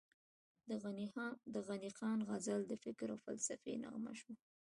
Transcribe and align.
د 0.69 0.71
غني 1.73 1.89
خان 1.97 2.19
غزل 2.29 2.61
د 2.67 2.73
فکر 2.83 3.07
او 3.13 3.19
فلسفې 3.25 3.73
نغمه 3.83 4.13
شوه، 4.19 4.33